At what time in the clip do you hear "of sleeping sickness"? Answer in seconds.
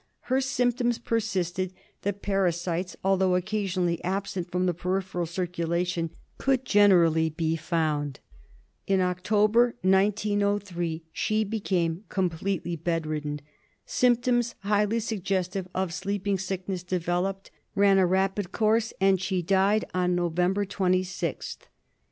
15.75-16.81